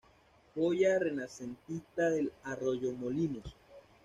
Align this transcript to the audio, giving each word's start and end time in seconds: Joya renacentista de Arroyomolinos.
Joya 0.55 0.97
renacentista 0.97 2.09
de 2.09 2.31
Arroyomolinos. 2.43 3.55